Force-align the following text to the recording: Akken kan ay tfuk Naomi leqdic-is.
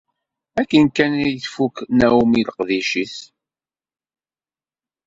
Akken 0.61 0.85
kan 0.95 1.13
ay 1.25 1.35
tfuk 1.43 1.75
Naomi 1.97 2.41
leqdic-is. 2.47 3.15